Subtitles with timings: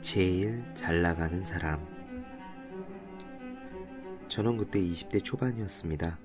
[0.00, 1.86] 제일 잘 나가는 사람.
[4.28, 6.18] 저는 그때 20대 초반이었습니다.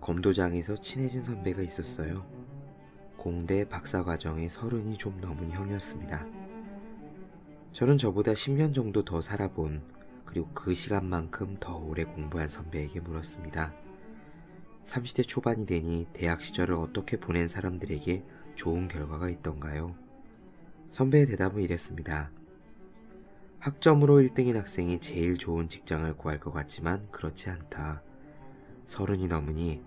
[0.00, 2.26] 검도장에서 친해진 선배가 있었어요.
[3.16, 6.26] 공대 박사과정의 서른이 좀 넘은 형이었습니다.
[7.72, 9.82] 저는 저보다 10년 정도 더 살아본
[10.26, 13.72] 그리고 그 시간만큼 더 오래 공부한 선배에게 물었습니다.
[14.84, 18.22] 30대 초반이 되니 대학 시절을 어떻게 보낸 사람들에게
[18.54, 19.94] 좋은 결과가 있던가요?
[20.90, 22.30] 선배의 대답은 이랬습니다.
[23.62, 28.02] 학점으로 1등인 학생이 제일 좋은 직장을 구할 것 같지만 그렇지 않다.
[28.84, 29.80] 서른이 넘으니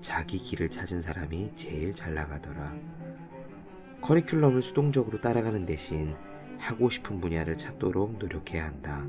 [0.00, 2.74] 자기 길을 찾은 사람이 제일 잘 나가더라.
[4.02, 6.14] 커리큘럼을 수동적으로 따라가는 대신
[6.58, 9.08] 하고 싶은 분야를 찾도록 노력해야 한다.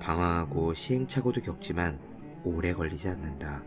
[0.00, 2.00] 방황하고 시행착오도 겪지만
[2.42, 3.62] 오래 걸리지 않는다.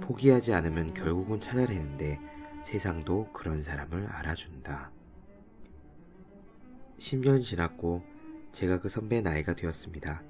[0.00, 2.18] 포기하지 않으면 결국은 찾아내는데
[2.60, 4.90] 세상도 그런 사람을 알아준다.
[6.98, 8.15] 10년 지났고
[8.52, 10.22] 제가 그 선배의 나이가 되었습니다.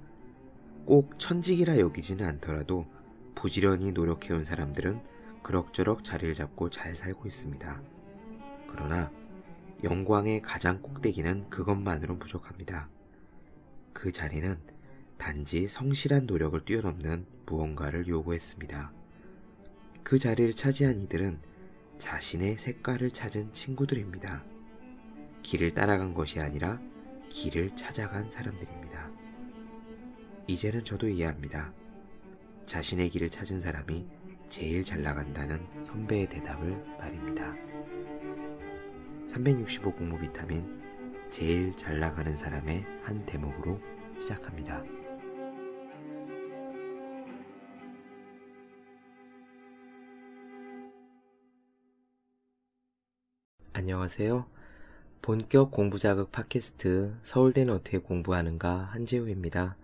[0.85, 2.87] 꼭 천직이라 여기지는 않더라도
[3.35, 5.01] 부지런히 노력해온 사람들은
[5.43, 7.81] 그럭저럭 자리를 잡고 잘 살고 있습니다.
[8.69, 9.11] 그러나
[9.85, 12.89] 영광의 가장 꼭대기는 그것만으로 부족합니다.
[13.93, 14.59] 그 자리는
[15.19, 18.93] 단지 성실한 노력을 뛰어넘는 무언가를 요구했습니다.
[20.03, 21.39] 그 자리를 차지한 이들은
[21.99, 24.45] 자신의 색깔을 찾은 친구들입니다.
[25.43, 26.81] 길을 따라간 것이 아니라
[27.37, 29.11] 길을 찾아간 사람들입니다.
[30.47, 31.71] 이제는 저도 이해합니다.
[32.65, 34.07] 자신의 길을 찾은 사람이
[34.49, 37.55] 제일 잘 나간다는 선배의 대답을 말입니다.
[39.27, 40.83] 365 공모 비타민
[41.29, 43.83] 제일 잘 나가는 사람의 한 대목으로
[44.19, 44.83] 시작합니다.
[53.75, 54.56] 안녕하세요.
[55.23, 59.77] 본격 공부 자극 팟캐스트 서울대는 어떻게 공부하는가 한재우입니다.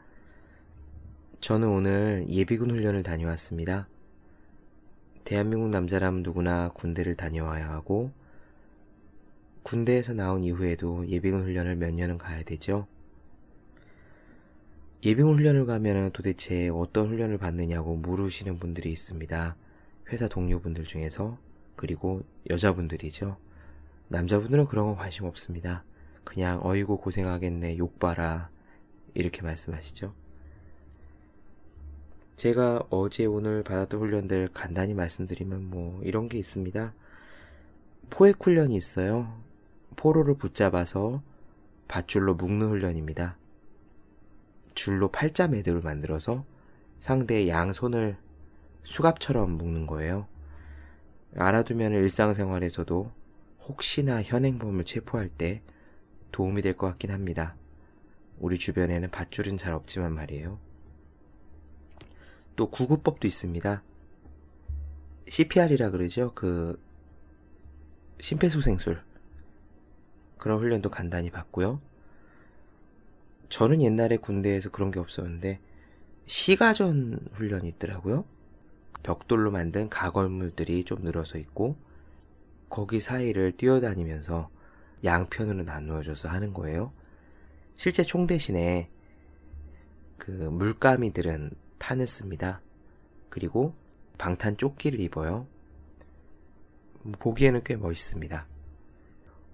[1.41, 3.89] 저는 오늘 예비군 훈련을 다녀왔습니다.
[5.25, 8.13] 대한민국 남자라면 누구나 군대를 다녀와야 하고
[9.65, 12.87] 군대에서 나온 이후에도 예비군 훈련을 몇 년은 가야 되죠.
[15.05, 19.57] 예비군 훈련을 가면 도대체 어떤 훈련을 받느냐고 물으시는 분들이 있습니다.
[20.13, 21.39] 회사 동료분들 중에서
[21.75, 23.37] 그리고 여자분들이죠.
[24.09, 25.85] 남자분들은 그런 거 관심 없습니다.
[26.25, 28.51] 그냥 어이구 고생하겠네 욕 봐라
[29.15, 30.15] 이렇게 말씀하시죠.
[32.37, 36.93] 제가 어제 오늘 받았던 훈련들 간단히 말씀드리면 뭐 이런 게 있습니다.
[38.11, 39.41] 포획 훈련이 있어요.
[39.97, 41.23] 포로를 붙잡아서
[41.89, 43.37] 밧줄로 묶는 훈련입니다.
[44.75, 46.45] 줄로 팔자 매듭을 만들어서
[46.99, 48.17] 상대의 양손을
[48.85, 50.27] 수갑처럼 묶는 거예요.
[51.37, 53.11] 알아두면 일상생활에서도
[53.67, 55.63] 혹시나 현행범을 체포할 때
[56.33, 57.55] 도움이 될 것 같긴 합니다.
[58.39, 60.59] 우리 주변에는 밧줄은 잘 없지만 말이에요.
[62.57, 63.83] 또 구구법도 있습니다.
[65.29, 66.33] CPR이라 그러죠.
[66.35, 66.81] 그
[68.21, 69.03] 심폐소생술
[70.39, 71.81] 그런 훈련도 간단히 받고요.
[73.49, 75.61] 저는 옛날에 군대에서 그런 게 없었는데
[76.27, 78.25] 시가전 훈련이 있더라고요.
[79.03, 81.77] 벽돌로 만든 가걸물들이 좀 늘어서 있고
[82.73, 84.49] 거기 사이를 뛰어다니면서
[85.05, 86.91] 양편으로 나누어져서 하는 거예요.
[87.77, 88.89] 실제 총 대신에
[90.17, 92.63] 그 물가미들은 탄을 씁니다.
[93.29, 93.75] 그리고
[94.17, 95.47] 방탄 조끼를 입어요.
[97.19, 98.47] 보기에는 꽤 멋있습니다.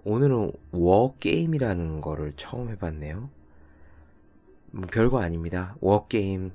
[0.05, 3.31] 오늘은 워게임이라는 거를 처음 해봤네요.
[4.71, 5.77] 뭐 별거 아닙니다.
[5.81, 6.53] 워게임,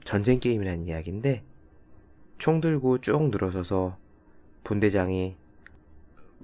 [0.00, 1.44] 전쟁 게임이라는 이야기인데,
[2.36, 3.96] 총 들고 쭉 늘어서서
[4.64, 5.36] 분대장이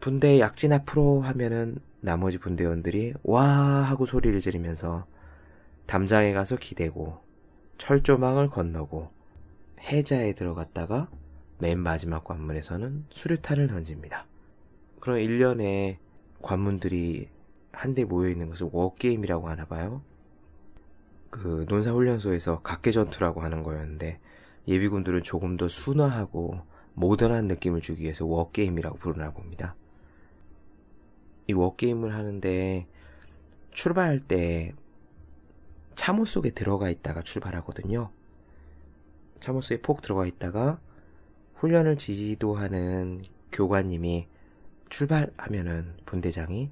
[0.04, 5.06] 분대 약진 앞으로 하면은 나머지 분대원들이 와 하고 소리를 지르면서
[5.86, 7.16] 담장에 가서 기대고
[7.78, 9.08] 철조망을 건너고
[9.80, 11.08] 해자에 들어갔다가
[11.58, 14.26] 맨 마지막 관문에서는 수류탄을 던집니다.
[15.00, 15.96] 그럼 1년에
[16.42, 17.30] 관문들이
[17.72, 20.02] 한데 모여 있는 것을 워게임이라고 하나 봐요.
[21.30, 24.20] 그 논사훈련소에서 각계전투라고 하는 거였는데
[24.68, 26.60] 예비군들은 조금 더 순화하고
[26.92, 29.74] 모던한 느낌을 주기 위해서 워게임이라고 부르나 봅니다.
[31.46, 32.86] 이 워게임을 하는데
[33.72, 34.72] 출발할 때
[35.94, 38.10] 참호 속에 들어가 있다가 출발하거든요.
[39.40, 40.80] 참호 속에 폭 들어가 있다가
[41.54, 43.20] 훈련을 지지도하는
[43.52, 44.26] 교관님이
[44.88, 46.70] 출발하면은 분대장이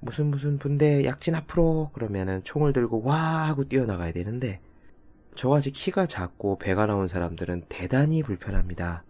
[0.00, 4.60] 무슨 무슨 분대 약진 앞으로 그러면은 총을 들고 와 하고 뛰어나가야 되는데
[5.34, 9.04] 저같이 키가 작고 배가 나온 사람들은 대단히 불편합니다.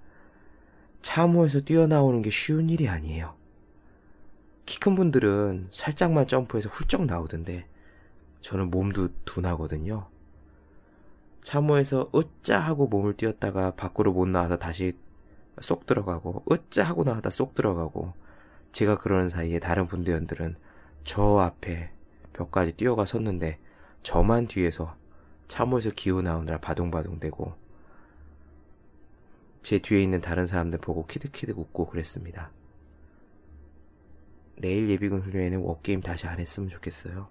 [1.03, 3.35] 참호에서 뛰어나오는 게 쉬운 일이 아니에요.
[4.67, 7.67] 키 큰 분들은 살짝만 점프해서 훌쩍 나오던데
[8.41, 10.09] 저는 몸도 둔하거든요.
[11.43, 14.97] 참호에서 으짜 하고 몸을 띄었다가 밖으로 못 나와서 다시
[15.61, 18.15] 쏙 들어가고 으짜 하고 나왔다 쏙 들어가고
[18.73, 20.57] 제가 그러는 사이에 다른 분대원들은
[21.05, 21.91] 저 앞에
[22.33, 23.59] 벽까지 뛰어가 섰는데
[24.03, 24.97] 저만 뒤에서
[25.47, 27.55] 참호에서 기어 나오느라 바둥바둥대고
[29.63, 32.51] 제 뒤에 있는 다른 사람들 보고 키득키득 웃고 그랬습니다.
[34.57, 37.29] 내일 예비군 훈련에는 워게임 다시 안 했으면 좋겠어요.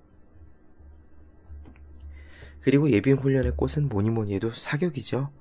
[2.61, 5.31] 그리고 예비군 훈련의 꽃은 뭐니 뭐니 해도 사격이죠.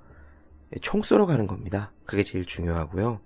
[0.80, 1.92] 총 쏘러 가는 겁니다.
[2.04, 3.20] 그게 제일 중요하고요.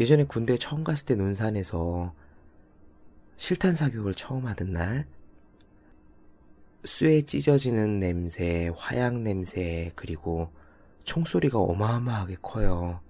[0.00, 2.14] 예전에 군대 처음 갔을 때 논산에서
[3.36, 5.06] 실탄 사격을 처음 하던 날
[6.84, 10.50] 쇠에 찢어지는 냄새, 화약 냄새, 그리고
[11.04, 13.00] 총소리가 어마어마하게 커요.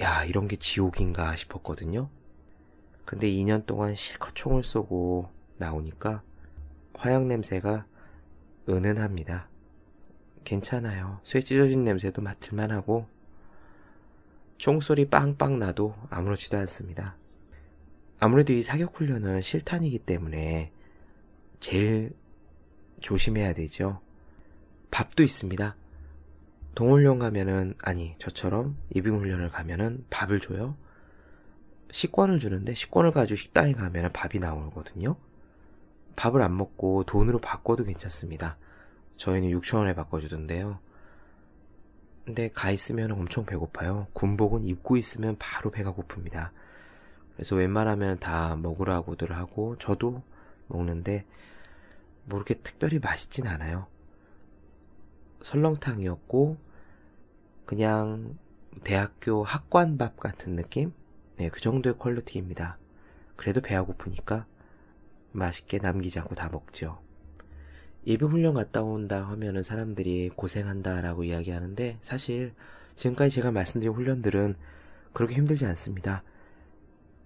[0.00, 2.08] 야, 이런 게 지옥인가 싶었거든요.
[3.04, 6.22] 근데 2년 동안 실컷 총을 쏘고 나오니까
[6.94, 7.86] 화약 냄새가
[8.68, 9.48] 은은합니다.
[10.44, 11.20] 괜찮아요.
[11.24, 13.08] 쇠 찢어진 냄새도 맡을만 하고
[14.58, 17.16] 총소리 빵빵 나도 아무렇지도 않습니다.
[18.20, 20.72] 아무래도 이 사격 훈련은 실탄이기 때문에
[21.60, 22.12] 제일
[23.00, 24.00] 조심해야 되죠.
[24.90, 25.76] 밥도 있습니다.
[26.78, 30.76] 동훈련 가면은, 아니, 저처럼 예비훈련을 가면은 밥을 줘요.
[31.90, 35.16] 식권을 주는데, 식권을 가지고 식당에 가면은 밥이 나오거든요.
[36.14, 38.58] 밥을 안 먹고 돈으로 바꿔도 괜찮습니다.
[39.16, 40.78] 저희는 6천원에 바꿔주던데요.
[42.24, 44.06] 근데 가 있으면 엄청 배고파요.
[44.12, 46.50] 군복은 입고 있으면 바로 배가 고픕니다.
[47.32, 50.22] 그래서 웬만하면 다 먹으라고들 하고 저도
[50.68, 51.26] 먹는데
[52.26, 53.88] 뭐 이렇게 특별히 맛있진 않아요.
[55.42, 56.67] 설렁탕이었고
[57.68, 58.38] 그냥
[58.82, 60.94] 대학교 학관밥 같은 느낌?
[61.36, 62.78] 네, 그 정도의 퀄리티입니다.
[63.36, 64.46] 그래도 배가 고프니까
[65.32, 67.02] 맛있게 남기지 않고 다 먹죠.
[68.06, 72.54] 예비훈련 갔다 온다 하면은 사람들이 고생한다 라고 이야기하는데 사실
[72.94, 74.56] 지금까지 제가 말씀드린 훈련들은
[75.12, 76.22] 그렇게 힘들지 않습니다.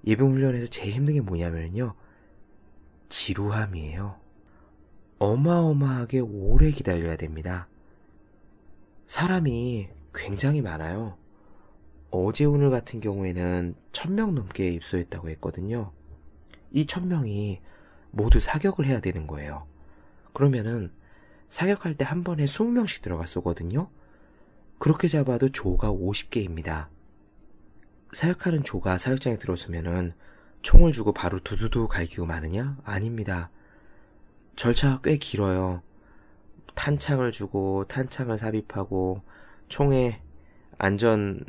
[0.04, 1.94] 예비훈련에서 제일 힘든 게 뭐냐면요.
[3.08, 4.18] 지루함이에요.
[5.20, 7.68] 어마어마하게 오래 기다려야 됩니다.
[9.06, 11.16] 사람이 굉장히 많아요.
[12.10, 15.92] 어제 오늘 같은 경우에는 천명 넘게 입소했다고 했거든요.
[16.70, 17.60] 이 천명이
[18.10, 19.66] 모두 사격을 해야 되는 거예요.
[20.34, 20.92] 그러면은
[21.48, 23.90] 사격할 때 한 번에 20명씩 들어가 쏘거든요.
[24.78, 26.88] 그렇게 잡아도 조가 50개입니다.
[28.12, 30.12] 사격하는 조가 사격장에 들어서면은
[30.62, 32.76] 총을 주고 바로 두두두 갈기고 마느냐?
[32.84, 33.50] 아닙니다.
[34.56, 35.82] 절차가 꽤 길어요.
[36.74, 39.22] 탄창을 주고 탄창을 삽입하고
[39.72, 40.20] 총에
[40.76, 41.46] 안전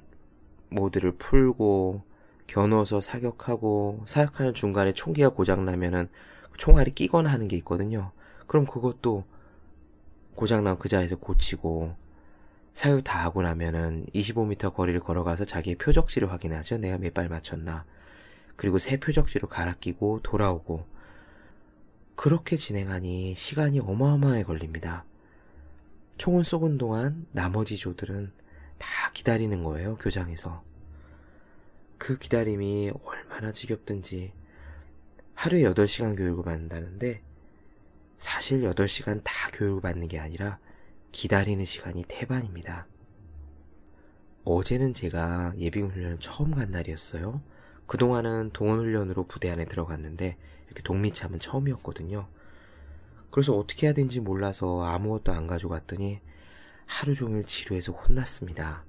[0.70, 2.04] 모드를 풀고
[2.48, 6.08] 겨누어서 사격하고 사격하는 중간에 총기가 고장나면은
[6.56, 8.14] 총알이 끼거나 하는 게 있거든요.
[8.48, 9.25] 그럼 그것도
[10.36, 11.98] 고장난 그 자리에서 고치고
[12.72, 16.78] 사격 다 하고 나면은 25m 거리를 걸어가서 자기의 표적지를 확인하죠.
[16.78, 17.84] 내가 몇 발 맞췄나.
[18.56, 20.86] 그리고 새 표적지로 갈아 끼고 돌아오고
[22.16, 25.04] 그렇게 진행하니 시간이 어마어마하게 걸립니다.
[26.18, 28.31] 총을 쏘은 동안 나머지 조들은
[28.77, 30.63] 다 기다리는 거예요, 교장에서.
[31.98, 34.34] 그 기다림이 얼마나 지겹든지
[35.34, 37.22] 하루에 8시간 교육을 받는다는데
[38.17, 40.60] 사실 8시간 다 교육을 받는 게 아니라
[41.12, 42.88] 기다리는 시간이 태반입니다.
[44.46, 47.41] 어제는 제가 예비훈련을 처음 간 날이었어요.
[47.88, 52.27] 그동안은 동원훈련으로 부대 안에 들어갔는데 이렇게 동미참은 처음이었거든요.
[53.34, 56.20] 그래서 어떻게 해야 되는지 몰라서 아무것도 안 가져갔더니
[56.86, 58.86] 하루 종일 지루해서 혼났습니다.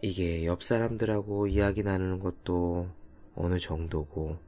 [0.00, 2.88] 이게 옆 사람들하고 이야기 나누는 것도
[3.34, 4.38] 어느 정도고,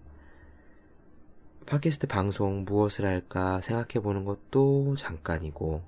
[1.67, 5.83] 팟캐스트 방송 무엇을 할까 생각해 보는 것도 잠깐이고,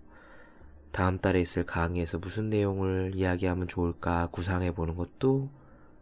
[0.93, 5.49] 다음 달에 있을 강의에서 무슨 내용을 이야기하면 좋을까 구상해 보는 것도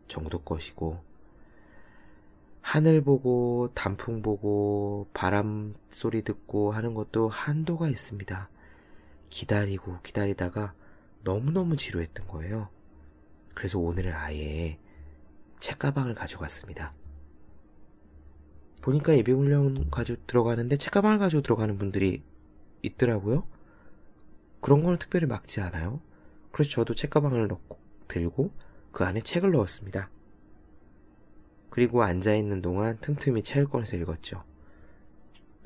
[0.09, 1.06] 정도 것이고,
[2.67, 8.51] 하늘 보고 단풍 보고 바람 소리 듣고 하는 것도 한도가 있습니다.
[9.31, 10.75] 기다리고 기다리다가
[11.23, 12.69] 너무너무 지루했던 거예요.
[13.55, 14.81] 그래서 오늘은 아예
[15.61, 16.93] 책가방을 가져갔습니다.
[18.83, 22.25] 보니까 예비훈련 가지고 들어가는데 책가방을 가지고 들어가는 분들이
[22.83, 23.47] 있더라고요.
[24.61, 26.01] 그런 거는 특별히 막지 않아요.
[26.51, 28.51] 그래서 저도 책가방을 넣고 들고
[28.91, 30.11] 그 안에 책을 넣었습니다.
[31.77, 34.43] 그리고 앉아있는 동안 틈틈이 책을 꺼내서 읽었죠.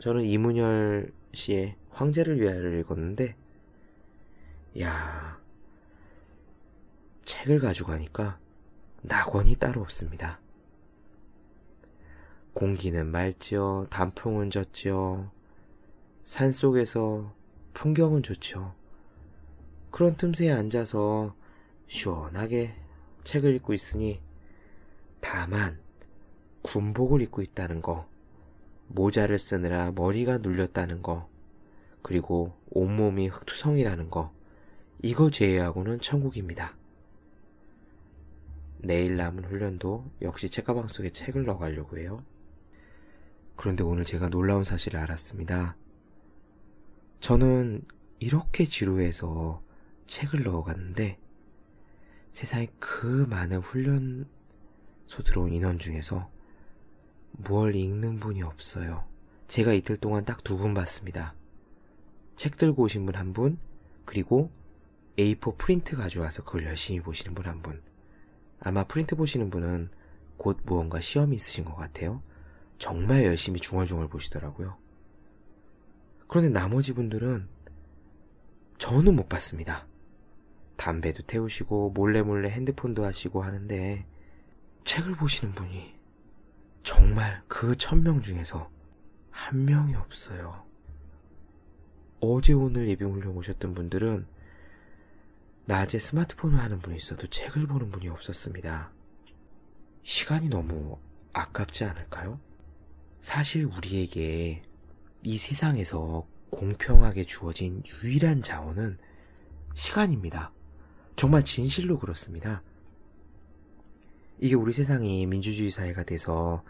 [0.01, 3.37] 저는 이문열 씨의 황제를 위하여를 읽었는데,
[4.81, 5.41] 야
[7.23, 8.41] 책을 가지고 가니까
[9.03, 10.41] 낙원이 따로 없습니다.
[12.55, 13.87] 공기는 맑지요.
[13.91, 15.31] 단풍은 졌지요.
[16.25, 17.33] 산 속에서
[17.73, 18.75] 풍경은 좋죠.
[19.93, 21.37] 그런 틈새에 앉아서
[21.87, 22.75] 시원하게
[23.23, 24.21] 책을 읽고 있으니
[25.21, 25.79] 다만
[26.63, 28.09] 군복을 입고 있다는 거,
[28.89, 31.29] 모자를 쓰느라 머리가 눌렸다는 거,
[32.03, 34.33] 그리고 온몸이 흙투성이라는 거,
[35.03, 36.77] 이거 제외하고는 천국입니다.
[38.79, 42.25] 내일 남은 훈련도 역시 책가방 속에 책을 넣어가려고 해요.
[43.57, 45.77] 그런데 오늘 제가 놀라운 사실을 알았습니다.
[47.21, 47.83] 저는
[48.19, 49.63] 이렇게 지루해서
[50.07, 51.19] 책을 넣어갔는데
[52.31, 54.27] 세상에 그 많은 훈련소
[55.25, 56.31] 들어온 인원 중에서
[57.33, 59.05] 무얼 읽는 분이 없어요.
[59.49, 61.35] 제가 이틀 동안 딱 두 분 봤습니다.
[62.37, 63.59] 책 들고 오신 분 한 분,
[64.05, 64.51] 그리고
[65.17, 67.83] A4 프린트 가져와서 그걸 열심히 보시는 분 한 분.
[68.61, 69.91] 아마 프린트 보시는 분은
[70.37, 72.23] 곧 무언가 시험이 있으신 것 같아요.
[72.79, 74.79] 정말 열심히 중얼중얼 보시더라고요.
[76.29, 77.49] 그런데 나머지 분들은
[78.79, 79.87] 저는 못 봤습니다.
[80.77, 84.07] 담배도 태우시고 몰래 몰래 핸드폰도 하시고 하는데
[84.85, 85.95] 책을 보시는 분이
[86.83, 88.71] 정말 그 천명 중에서
[89.31, 90.65] 한 명이 없어요.
[92.21, 94.27] 어제 오늘 예비훈련 오셨던 분들은
[95.65, 98.93] 낮에 스마트폰을 하는 분이 있어도 책을 보는 분이 없었습니다.
[100.03, 100.99] 시간이 너무
[101.33, 102.41] 아깝지 않을까요?
[103.21, 104.63] 사실 우리에게
[105.23, 108.99] 이 세상에서 공평하게 주어진 유일한 자원은
[109.75, 110.53] 시간입니다.
[111.17, 112.63] 정말 진실로 그렇습니다.
[114.43, 116.65] 이게 우리 세상이 민주주의 사회가 돼서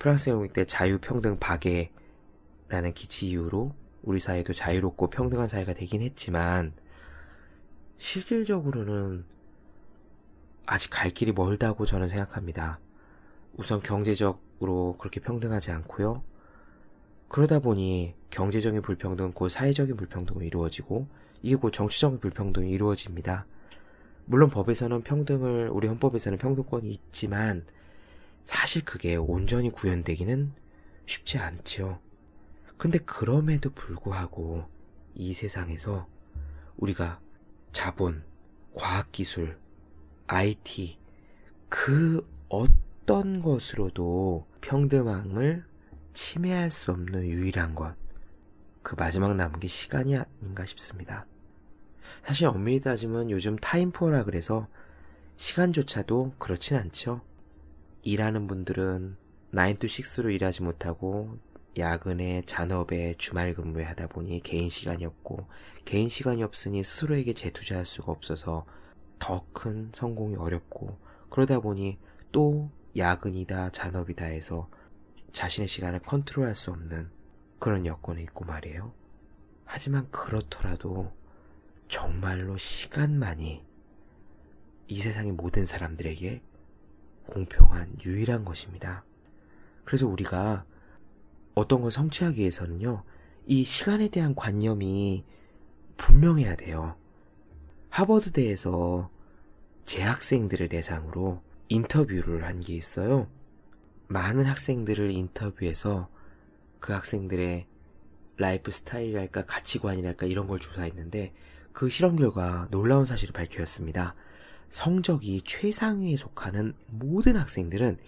[0.00, 3.72] 프랑스 혁명 때 자유 평등 박애라는 기치 이후로
[4.02, 6.72] 우리 사회도 자유롭고 평등한 사회가 되긴 했지만
[7.96, 9.24] 실질적으로는
[10.66, 12.80] 아직 갈 길이 멀다고 저는 생각합니다.
[13.54, 16.24] 우선 경제적으로 그렇게 평등하지 않고요.
[17.28, 21.06] 그러다 보니 경제적인 불평등, 곧 사회적인 불평등이 이루어지고
[21.40, 23.46] 이게 곧 정치적인 불평등이 이루어집니다.
[24.26, 27.64] 물론 법에서는 평등을 우리 헌법에서는 평등권이 있지만
[28.42, 30.52] 사실 그게 온전히 구현되기는
[31.06, 32.00] 쉽지 않지요.
[32.76, 34.64] 근데 그럼에도 불구하고
[35.14, 36.06] 이 세상에서
[36.76, 37.20] 우리가
[37.72, 38.24] 자본,
[38.74, 39.58] 과학기술,
[40.26, 40.98] IT,
[41.68, 45.64] 그 어떤 것으로도 평등함을
[46.12, 47.94] 침해할 수 없는 유일한 것.
[48.82, 51.26] 그 마지막 남은 게 시간이 아닌가 싶습니다.
[52.22, 54.68] 사실 엄밀히 따지면 요즘 타임푸어라 그래서
[55.36, 57.20] 시간조차도 그렇진 않죠.
[58.02, 59.16] 일하는 분들은
[59.54, 61.38] 9to6로 일하지 못하고
[61.78, 65.46] 야근에 잔업에 주말 근무에 하다 보니 개인 시간이 없고
[65.84, 68.64] 개인 시간이 없으니 스스로에게 재투자할 수가 없어서
[69.18, 70.98] 더 큰 성공이 어렵고
[71.30, 71.98] 그러다 보니
[72.32, 74.68] 또 야근이다 잔업이다 해서
[75.32, 77.10] 자신의 시간을 컨트롤할 수 없는
[77.58, 78.94] 그런 여건에 있고 말이에요.
[79.64, 81.12] 하지만 그렇더라도
[81.88, 83.64] 정말로 시간만이
[84.88, 86.42] 이 세상의 모든 사람들에게
[87.26, 89.04] 공평한 유일한 것입니다.
[89.84, 90.64] 그래서 우리가
[91.54, 93.02] 어떤 걸 성취하기 위해서는요,
[93.46, 95.24] 이 시간에 대한 관념이
[95.96, 96.96] 분명해야 돼요.
[97.90, 99.10] 하버드대에서
[99.84, 103.28] 재학생들을 대상으로 인터뷰를 한 게 있어요.
[104.08, 106.08] 많은 학생들을 인터뷰해서
[106.78, 107.66] 그 학생들의
[108.36, 111.32] 라이프 스타일이랄까 가치관이랄까 이런 걸 조사했는데
[111.76, 114.14] 그 실험 결과 놀라운 사실을 밝혀졌습니다.
[114.70, 117.98] 성적이 최상위에 속하는 모든 학생들은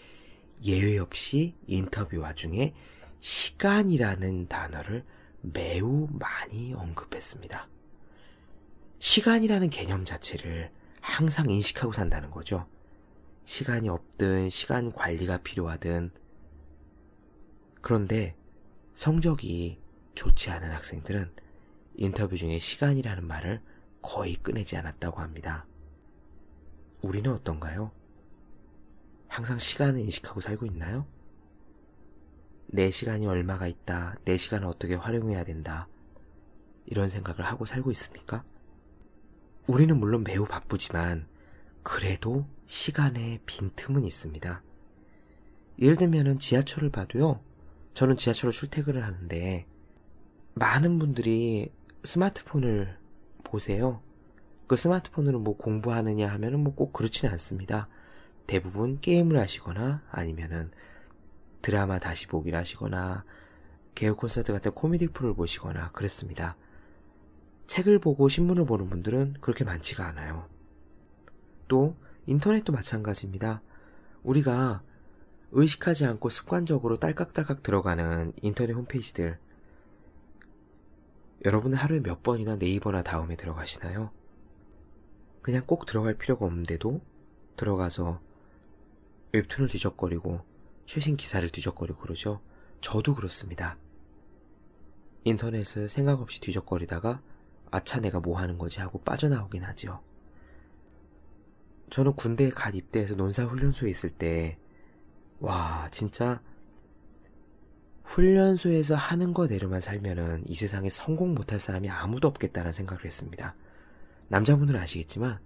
[0.64, 2.72] 예외 없이 인터뷰 와중에
[3.20, 5.04] 시간이라는 단어를
[5.42, 7.68] 매우 많이 언급했습니다.
[9.00, 10.72] 시간이라는 개념 자체를
[11.02, 12.66] 항상 인식하고 산다는 거죠.
[13.44, 16.10] 시간이 없든 시간 관리가 필요하든
[17.82, 18.34] 그런데
[18.94, 19.78] 성적이
[20.14, 21.47] 좋지 않은 학생들은
[21.98, 23.60] 인터뷰 중에 시간이라는 말을
[24.00, 25.66] 거의 꺼내지 않았다고 합니다.
[27.02, 27.90] 우리는 어떤가요?
[29.26, 31.06] 항상 시간을 인식하고 살고 있나요?
[32.68, 35.88] 내 시간이 얼마가 있다, 내 시간을 어떻게 활용해야 된다,
[36.86, 38.44] 이런 생각을 하고 살고 있습니까?
[39.66, 41.26] 우리는 물론 매우 바쁘지만,
[41.82, 44.62] 그래도 시간에 빈틈은 있습니다.
[45.80, 47.42] 예를 들면은 지하철을 봐도요,
[47.94, 49.66] 저는 지하철로 출퇴근을 하는데,
[50.54, 51.72] 많은 분들이
[52.04, 52.96] 스마트폰을
[53.44, 54.02] 보세요.
[54.66, 57.88] 그 스마트폰으로 뭐 공부하느냐 하면은 뭐 꼭 그렇지는 않습니다.
[58.46, 60.70] 대부분 게임을 하시거나 아니면은
[61.62, 63.24] 드라마 다시 보기를 하시거나
[63.94, 66.56] 개요 콘서트 같은 코미디 프로를 보시거나 그랬습니다.
[67.66, 70.48] 책을 보고 신문을 보는 분들은 그렇게 많지가 않아요.
[71.66, 73.60] 또 인터넷도 마찬가지입니다.
[74.22, 74.82] 우리가
[75.50, 79.38] 의식하지 않고 습관적으로 딸깍딸깍 들어가는 인터넷 홈페이지들.
[81.44, 84.10] 여러분은 하루에 몇 번이나 네이버나 다음에 들어가시나요?
[85.40, 87.00] 그냥 꼭 들어갈 필요가 없는데도
[87.56, 88.20] 들어가서
[89.32, 90.40] 웹툰을 뒤적거리고
[90.84, 92.40] 최신 기사를 뒤적거리고 그러죠.
[92.80, 93.78] 저도 그렇습니다.
[95.24, 97.22] 인터넷을 생각 없이 뒤적거리다가
[97.70, 100.02] 아차 내가 뭐 하는 거지 하고 빠져나오긴 하죠.
[101.90, 104.58] 저는 군대에 갓 입대해서 논사 훈련소에 있을 때,
[105.40, 106.42] 와, 진짜,
[108.08, 113.54] 훈련소에서 하는 거대로만 살면은 이 세상에 성공 못할 사람이 아무도 없겠다는 생각을 했습니다.
[114.28, 115.38] 남자분들은 아시겠지만,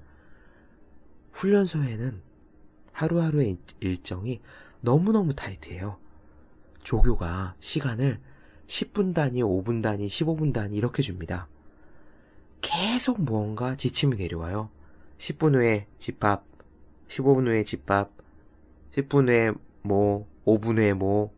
[1.32, 2.22] 훈련소에는
[2.92, 4.40] 하루하루의 일정이
[4.80, 5.98] 너무너무 타이트해요.
[6.84, 8.20] 조교가 시간을
[8.68, 11.48] 10분 단위, 5분 단위, 15분 단위 이렇게 줍니다.
[12.60, 14.70] 계속 무언가 지침이 내려와요.
[15.18, 16.46] 10분 후에 집합,
[17.08, 18.12] 15분 후에 집합,
[18.94, 19.52] 10분 후에
[19.82, 21.32] 뭐, 5분 후에 뭐.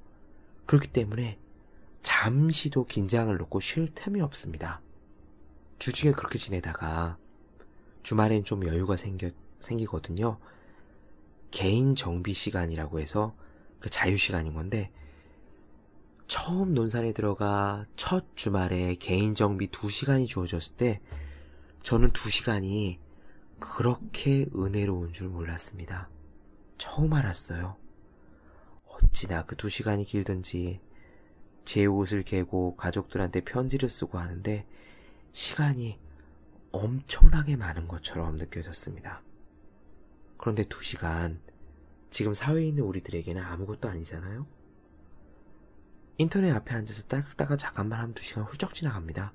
[0.66, 1.38] 그렇기 때문에
[2.00, 4.80] 잠시도 긴장을 놓고 쉴 틈이 없습니다.
[5.78, 7.18] 주중에 그렇게 지내다가
[8.02, 9.30] 주말엔 좀 여유가 생겨,
[9.60, 10.38] 생기거든요.
[11.50, 13.34] 개인 정비 시간이라고 해서
[13.80, 14.90] 그 자유 시간인 건데
[16.26, 21.00] 처음 논산에 들어가 첫 주말에 개인 정비 2시간이 주어졌을 때
[21.82, 22.98] 저는 2시간이
[23.60, 26.08] 그렇게 은혜로운 줄 몰랐습니다.
[26.76, 27.76] 처음 알았어요.
[29.04, 30.80] 어찌나 그 2시간이 길든지
[31.64, 34.66] 제 옷을 개고 가족들한테 편지를 쓰고 하는데
[35.32, 35.98] 시간이
[36.72, 39.22] 엄청나게 많은 것처럼 느껴졌습니다.
[40.36, 41.38] 그런데 2시간
[42.10, 44.46] 지금 사회에 있는 우리들에게는 아무것도 아니잖아요?
[46.18, 49.32] 인터넷 앞에 앉아서 딸깍딸깍 잠깐만 하면 2시간 훌쩍 지나갑니다.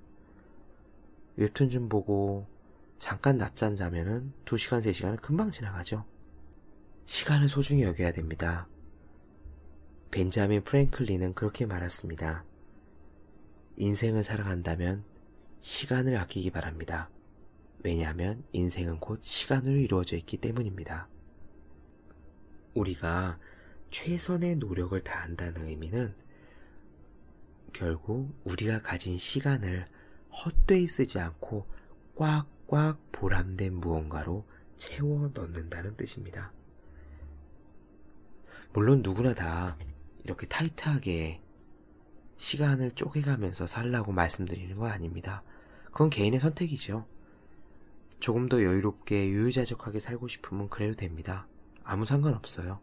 [1.36, 2.48] 웹툰 좀 보고
[3.00, 6.06] 잠깐 낮잠 자면은 2시간, 3시간은 금방 지나가죠.
[7.06, 8.68] 시간을 소중히 여겨야 됩니다.
[10.12, 12.44] 벤자민 프랭클린은 그렇게 말했습니다.
[13.78, 15.04] 인생을 살아간다면
[15.62, 17.10] 시간을 아끼기 바랍니다.
[17.84, 21.08] 왜냐하면 인생은 곧 시간으로 이루어져 있기 때문입니다.
[22.74, 23.40] 우리가
[23.92, 26.16] 최선의 노력을 다한다는 의미는
[27.72, 29.88] 결국 우리가 가진 시간을
[30.32, 31.68] 헛되이 쓰지 않고
[32.16, 34.46] 꽉꽉 보람된 무언가로
[34.76, 36.52] 채워 넣는다는 뜻입니다.
[38.74, 39.78] 물론 누구나 다
[40.30, 41.42] 이렇게 타이트하게
[42.38, 45.42] 시간을 쪼개가면서 살라고 말씀드리는 건 아닙니다.
[45.86, 47.08] 그건 개인의 선택이죠.
[48.20, 51.48] 조금 더 여유롭게 유유자적하게 살고 싶으면 그래도 됩니다.
[51.84, 52.80] 아무 상관없어요.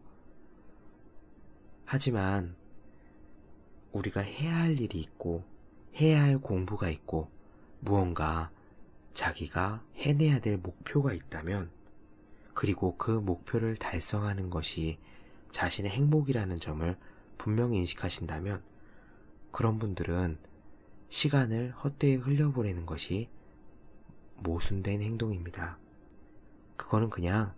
[1.85, 2.57] 하지만
[3.93, 5.45] 우리가 해야 할 일이 있고
[5.95, 7.31] 해야 할 공부가 있고
[7.79, 8.51] 무언가
[9.13, 11.71] 자기가 해내야 될 목표가 있다면
[12.53, 14.99] 그리고 그 목표를 달성하는 것이
[15.51, 16.97] 자신의 행복이라는 점을
[17.37, 18.63] 분명히 인식하신다면
[19.51, 20.37] 그런 분들은
[21.09, 23.29] 시간을 헛되이 흘려보내는 것이
[24.37, 25.77] 모순된 행동입니다.
[26.75, 27.53] 그거는 그냥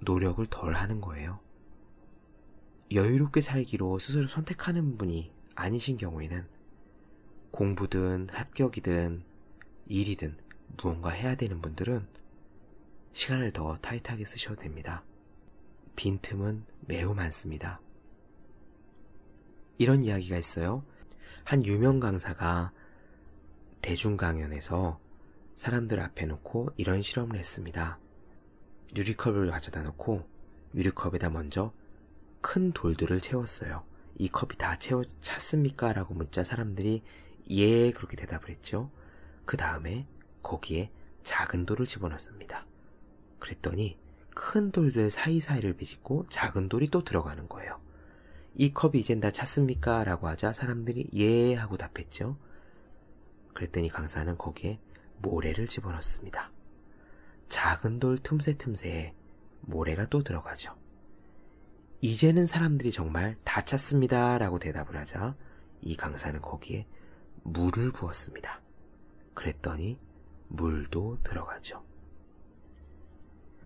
[0.00, 1.40] 노력을 덜 하는 거예요.
[2.92, 6.46] 여유롭게 살기로 스스로 선택하는 분이 아니신 경우에는
[7.50, 9.22] 공부든 합격이든
[9.86, 10.36] 일이든
[10.80, 12.06] 무언가 해야 되는 분들은
[13.12, 15.04] 시간을 더 타이트하게 쓰셔도 됩니다.
[15.96, 17.80] 빈틈은 매우 많습니다.
[19.80, 20.84] 이런 이야기가 있어요.
[21.42, 22.70] 한 유명 강사가
[23.80, 25.00] 대중 강연에서
[25.54, 27.98] 사람들 앞에 놓고 이런 실험을 했습니다.
[28.94, 30.28] 유리컵을 가져다 놓고
[30.74, 31.72] 유리컵에다 먼저
[32.42, 33.86] 큰 돌들을 채웠어요.
[34.18, 35.94] 이 컵이 다 채워 찼습니까?
[35.94, 37.02] 라고 묻자 사람들이
[37.48, 38.90] 예 그렇게 대답을 했죠.
[39.46, 40.06] 그 다음에
[40.42, 40.90] 거기에
[41.22, 42.66] 작은 돌을 집어넣습니다.
[43.38, 43.98] 그랬더니
[44.34, 47.80] 큰 돌들 사이사이를 비집고 작은 돌이 또 들어가는 거예요.
[48.54, 50.04] 이 컵이 이젠 다 찼습니까?
[50.04, 52.36] 라고 하자 사람들이 예 하고 답했죠.
[53.54, 54.80] 그랬더니 강사는 거기에
[55.18, 56.50] 모래를 집어넣습니다.
[57.46, 59.14] 작은 돌 틈새 틈새에
[59.60, 60.76] 모래가 또 들어가죠.
[62.00, 64.38] 이제는 사람들이 정말 다 찼습니다.
[64.38, 65.36] 라고 대답을 하자
[65.82, 66.86] 이 강사는 거기에
[67.42, 68.62] 물을 부었습니다.
[69.34, 69.98] 그랬더니
[70.48, 71.84] 물도 들어가죠.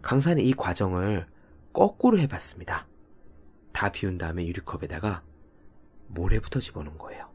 [0.03, 1.27] 강사는 이 과정을
[1.73, 2.87] 거꾸로 해봤습니다.
[3.75, 5.25] 다 비운 다음에 유리컵에다가
[6.07, 7.29] 모래부터 집어넣은 거예요.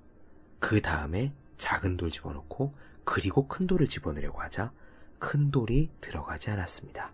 [0.59, 2.73] 그 다음에 작은 돌 집어넣고
[3.03, 4.71] 그리고 큰 돌을 집어넣으려고 하자
[5.19, 7.13] 큰 돌이 들어가지 않았습니다.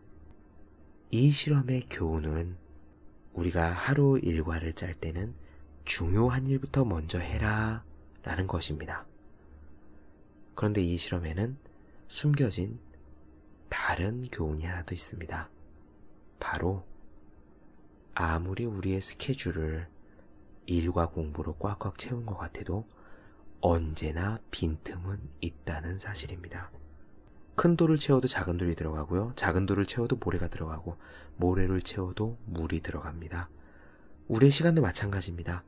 [1.09, 2.55] 이 실험의 교훈은
[3.33, 5.33] 우리가 하루 일과를 짤 때는
[5.85, 7.83] 중요한 일부터 먼저 해라
[8.21, 9.07] 라는 것입니다.
[10.53, 11.57] 그런데 이 실험에는
[12.07, 12.79] 숨겨진
[13.69, 15.49] 다른 교훈이 하나 더 있습니다.
[16.39, 16.85] 바로
[18.15, 19.89] 아무리 우리의 스케줄을
[20.65, 22.88] 일과 공부로 꽉꽉 채운 것 같아도
[23.60, 26.71] 언제나 빈틈은 있다는 사실입니다.
[27.56, 29.34] 큰 돌을 채워도 작은 돌이 들어가고요.
[29.36, 30.97] 작은 돌을 채워도 모래가 들어가고
[31.36, 33.49] 모래를 채워도 물이 들어갑니다.
[34.30, 35.65] 우리의 시간도 마찬가지입니다.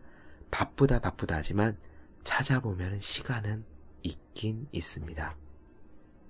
[0.50, 1.78] 바쁘다 바쁘다 하지만
[2.24, 3.66] 찾아보면 시간은
[4.04, 5.36] 있긴 있습니다.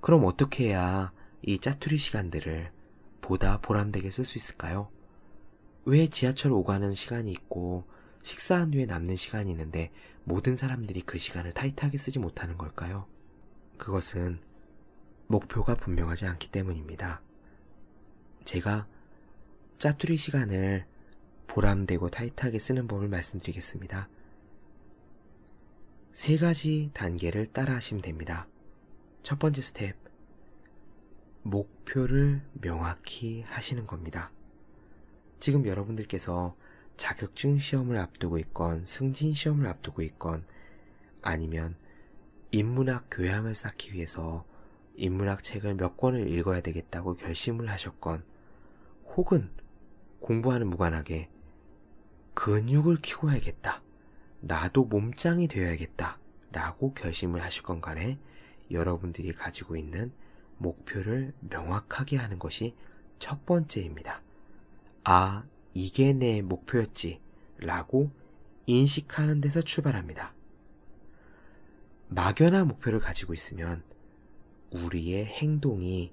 [0.02, 1.12] 그럼 어떻게 해야
[1.44, 2.72] 이 짜투리 시간들을
[3.22, 4.90] 보다 보람되게 쓸 수 있을까요?
[5.90, 7.86] 왜 지하철 오가는 시간이 있고
[8.22, 9.90] 식사한 후에 남는 시간이 있는데
[10.26, 13.08] 모든 사람들이 그 시간을 타이트하게 쓰지 못하는 걸까요?
[13.78, 14.42] 그것은
[15.28, 17.22] 목표가 분명하지 않기 때문입니다.
[18.44, 18.86] 제가
[19.78, 20.86] 짜투리 시간을
[21.48, 24.10] 보람되고 타이트하게 쓰는 법을 말씀드리겠습니다.
[26.12, 28.46] 세 가지 단계를 따라 하시면 됩니다.
[29.24, 29.96] 첫 번째 스텝.
[31.44, 34.32] 목표를 명확히 하시는 겁니다.
[35.40, 36.56] 지금 여러분들께서
[36.98, 40.46] 자격증 시험을 앞두고 있건 승진 시험을 앞두고 있건
[41.22, 41.76] 아니면
[42.52, 44.46] 인문학 교양을 쌓기 위해서
[44.96, 48.24] 인문학 책을 몇 권을 읽어야 되겠다고 결심을 하셨건
[49.16, 49.50] 혹은
[50.20, 51.30] 공부와는 무관하게
[52.34, 53.82] 근육을 키워야겠다.
[54.42, 56.20] 나도 몸짱이 되어야겠다.
[56.52, 58.18] 라고 결심을 하실 건 간에
[58.72, 60.12] 여러분들이 가지고 있는
[60.58, 62.76] 목표를 명확하게 하는 것이
[63.20, 64.22] 첫 번째입니다.
[65.10, 67.22] 아, 이게 내 목표였지.
[67.60, 68.12] 라고
[68.66, 70.34] 인식하는 데서 출발합니다.
[72.10, 73.84] 막연한 목표를 가지고 있으면
[74.70, 76.12] 우리의 행동이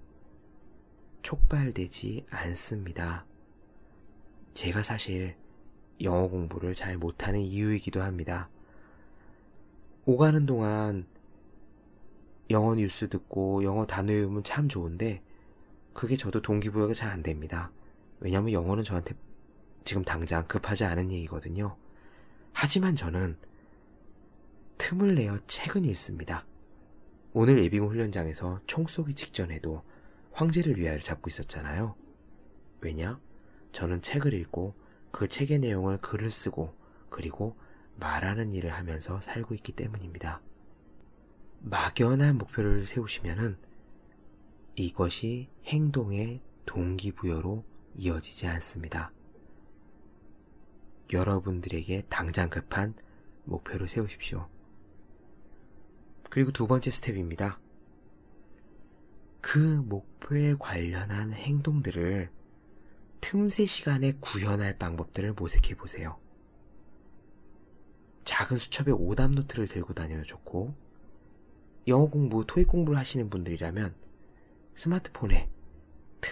[1.22, 3.26] 촉발되지 않습니다.
[4.52, 5.34] 제가 사실
[6.00, 8.48] 영어 공부를 잘 못하는 이유이기도 합니다.
[10.04, 11.04] 오가는 동안
[12.48, 15.20] 영어 뉴스 듣고 영어 단어 외우면 참 좋은데
[15.92, 17.72] 그게 저도 동기부여가 잘 안 됩니다.
[18.20, 19.14] 왜냐하면 영어는 저한테
[19.84, 21.76] 지금 당장 급하지 않은 얘기거든요.
[22.52, 23.36] 하지만 저는
[24.78, 26.46] 틈을 내어 책은 읽습니다.
[27.32, 29.82] 오늘 예비군 훈련장에서 총 쏘기 직전에도
[30.32, 31.96] 황제를 위하여 잡고 있었잖아요.
[32.80, 33.20] 왜냐?
[33.72, 34.74] 저는 책을 읽고
[35.10, 36.74] 그 책의 내용을 글을 쓰고
[37.08, 37.56] 그리고
[37.96, 40.40] 말하는 일을 하면서 살고 있기 때문입니다.
[41.60, 43.56] 막연한 목표를 세우시면은
[44.76, 47.64] 이것이 행동의 동기부여로
[47.96, 49.12] 이어지지 않습니다.
[51.12, 52.94] 여러분들에게 당장 급한
[53.44, 54.48] 목표를 세우십시오.
[56.30, 57.60] 그리고 두 번째 스텝입니다.
[59.40, 62.30] 그 목표에 관련한 행동들을
[63.20, 66.18] 틈새 시간에 구현할 방법들을 모색해 보세요.
[68.24, 70.74] 작은 수첩에 오답 노트를 들고 다녀도 좋고,
[71.86, 73.94] 영어 공부, 토익 공부를 하시는 분들이라면
[74.74, 75.50] 스마트폰에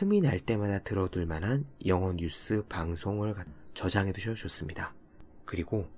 [0.03, 3.37] 틈이 날 때마다 들어둘 만한 영어 뉴스 방송을
[3.73, 4.97] 저장해 두셔도 좋습니다.
[5.45, 5.89] 그리고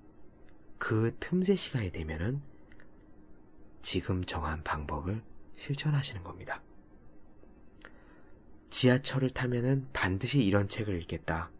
[0.76, 2.42] 그 틈새 시간이 되면은
[3.80, 5.22] 지금 정한 방법을
[5.56, 6.62] 실천하시는 겁니다.
[8.68, 11.50] 지하철을 타면은 반드시 이런 책을 읽겠다.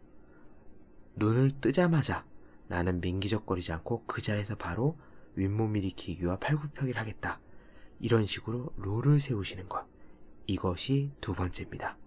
[1.15, 2.27] 눈을 뜨자마자
[2.67, 4.99] 나는 민기적거리지 않고 그 자리에서 바로
[5.33, 7.39] 윗몸 일으키기와 팔굽혀기를 하겠다.
[7.99, 9.87] 이런 식으로 룰을 세우시는 것.
[10.45, 11.97] 이것이 두 번째입니다.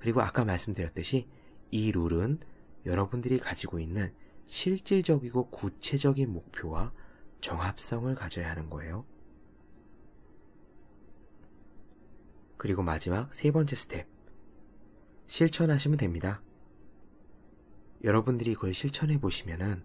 [0.00, 1.28] 그리고 아까 말씀드렸듯이
[1.70, 2.40] 이 룰은
[2.86, 4.12] 여러분들이 가지고 있는
[4.46, 6.92] 실질적이고 구체적인 목표와
[7.40, 9.04] 정합성을 가져야 하는 거예요.
[12.56, 14.06] 그리고 마지막 세 번째 스텝.
[15.26, 16.42] 실천하시면 됩니다.
[18.02, 19.84] 여러분들이 그걸 실천해 보시면은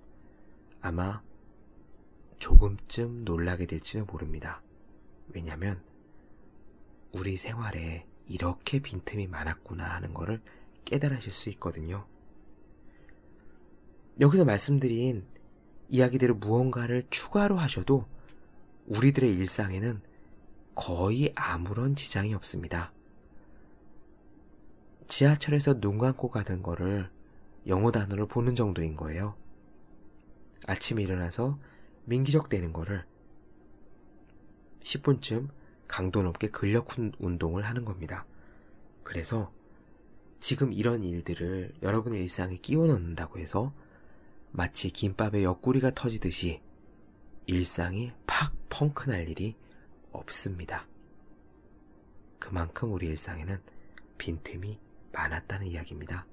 [0.81, 1.21] 아마
[2.37, 4.61] 조금쯤 놀라게 될지도 모릅니다.
[5.29, 5.83] 왜냐면
[7.11, 10.41] 우리 생활에 이렇게 빈틈이 많았구나 하는 것을
[10.85, 12.07] 깨달으실 수 있거든요.
[14.19, 15.25] 여기서 말씀드린
[15.89, 18.07] 이야기대로 무언가를 추가로 하셔도
[18.87, 20.01] 우리들의 일상에는
[20.73, 22.91] 거의 아무런 지장이 없습니다.
[25.07, 27.09] 지하철에서 눈 감고 가던 거를
[27.67, 29.35] 영어 단어를 보는 정도인 거예요.
[30.67, 31.59] 아침에 일어나서
[32.05, 33.05] 민기적 되는 거를
[34.81, 35.49] 10분쯤
[35.87, 36.87] 강도 높게 근력
[37.19, 38.25] 운동을 하는 겁니다.
[39.03, 39.51] 그래서
[40.39, 43.73] 지금 이런 일들을 여러분의 일상에 끼워 넣는다고 해서
[44.51, 46.61] 마치 김밥에 옆구리가 터지듯이
[47.47, 49.55] 일상이 팍 펑크 날 일이
[50.11, 50.87] 없습니다.
[52.39, 53.59] 그만큼 우리 일상에는
[54.17, 54.79] 빈틈이
[55.11, 56.25] 많았다는 이야기입니다.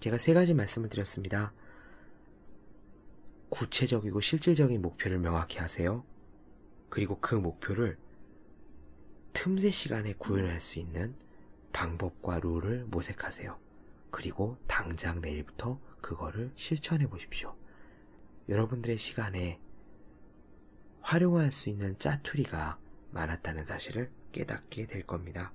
[0.00, 1.52] 제가 세 가지 말씀을 드렸습니다.
[3.50, 6.04] 구체적이고 실질적인 목표를 명확히 하세요.
[6.90, 7.96] 그리고 그 목표를
[9.32, 11.14] 틈새 시간에 구현할 수 있는
[11.72, 13.58] 방법과 룰을 모색하세요.
[14.10, 17.56] 그리고 당장 내일부터 그거를 실천해 보십시오.
[18.48, 19.60] 여러분들의 시간에
[21.00, 22.78] 활용할 수 있는 짜투리가
[23.12, 25.52] 많았다는 사실을 깨닫게 될 겁니다.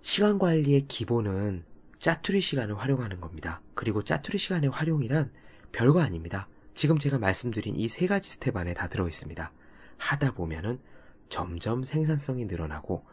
[0.00, 1.64] 시간 관리의 기본은
[1.98, 3.60] 짜투리 시간을 활용하는 겁니다.
[3.74, 5.32] 그리고 짜투리 시간의 활용이란
[5.72, 6.48] 별거 아닙니다.
[6.74, 9.52] 지금 제가 말씀드린 이 세 가지 스텝 안에 다 들어 있습니다.
[9.98, 10.80] 하다 보면은
[11.28, 13.04] 점점 생산성이 늘어나고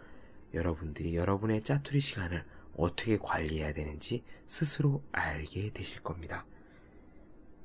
[0.53, 6.45] 여러분들이 여러분의 짜투리 시간을 어떻게 관리해야 되는지 스스로 알게 되실 겁니다.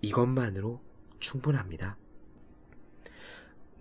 [0.00, 0.82] 이것만으로
[1.18, 1.96] 충분합니다.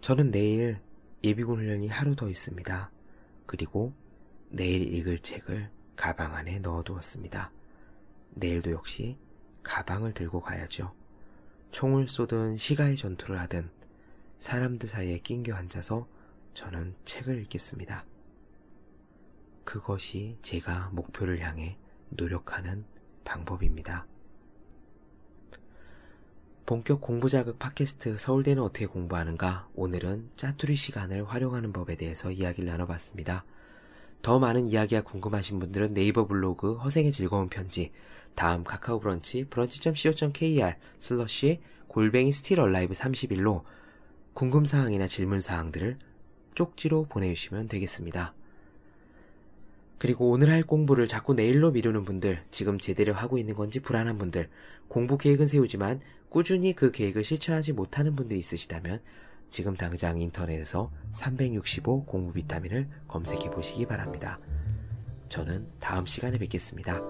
[0.02, 0.80] 저는 내일
[1.23, 2.91] 예비군 훈련이 하루 더 있습니다.
[3.45, 3.93] 그리고
[4.50, 7.52] 내일 읽을 책을 가방 안에 넣어두었습니다.
[8.32, 9.17] 내일도 역시
[9.63, 10.93] 가방을 들고 가야죠.
[11.71, 13.69] 총을 쏘든 시가의 전투를 하든
[14.38, 16.08] 사람들 사이에 낑겨 앉아서
[16.54, 18.06] 저는 책을 읽겠습니다.
[19.63, 21.78] 그것이 제가 목표를 향해
[22.10, 22.86] 노력하는
[23.23, 24.08] 방법입니다.
[26.65, 29.69] 본격 공부 자극 팟캐스트 서울대는 어떻게 공부하는가?
[29.73, 33.45] 오늘은 짜투리 시간을 활용하는 법에 대해서 이야기를 나눠봤습니다.
[34.21, 37.91] 더 많은 이야기가 궁금하신 분들은 네이버 블로그 허생의 즐거운 편지,
[38.36, 43.63] 다음 카카오 브런치 brunch.co.kr slash 골뱅이 still alive 31로
[44.38, 45.97] 궁금사항이나 질문사항들을
[46.54, 48.36] 쪽지로 보내주시면 되겠습니다.
[49.97, 54.47] 그리고 오늘 할 공부를 자꾸 내일로 미루는 분들, 지금 제대로 하고 있는 건지 불안한 분들,
[54.89, 59.02] 공부 계획은 세우지만 꾸준히 그 계획을 실천하지 못하는 분들이 있으시다면
[59.50, 64.39] 지금 당장 인터넷에서 365 공부 비타민을 검색해 보시기 바랍니다.
[65.30, 67.02] 저는 다음 시간에 뵙겠습니다.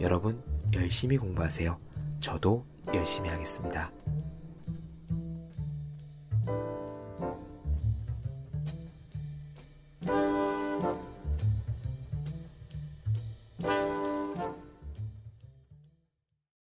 [0.00, 1.78] 여러분 열심히 공부하세요.
[2.18, 3.92] 저도 열심히 하겠습니다.